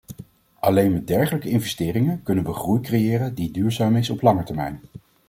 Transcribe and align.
Alleen 0.59 0.91
met 0.93 1.07
dergelijke 1.07 1.49
investeringen 1.49 2.23
kunnen 2.23 2.43
we 2.43 2.53
groei 2.53 2.81
creëren 2.81 3.35
die 3.35 3.51
duurzaam 3.51 3.95
is 3.95 4.09
op 4.09 4.21
langere 4.21 4.45
termijn. 4.45 4.81